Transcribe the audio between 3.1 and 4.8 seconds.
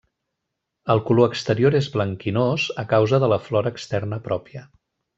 de la flora externa pròpia.